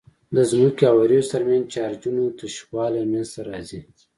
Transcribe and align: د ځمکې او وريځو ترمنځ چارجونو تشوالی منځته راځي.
د 0.35 0.37
ځمکې 0.51 0.83
او 0.91 0.97
وريځو 1.03 1.31
ترمنځ 1.33 1.65
چارجونو 1.75 2.23
تشوالی 2.39 3.03
منځته 3.11 3.39
راځي. 3.49 3.79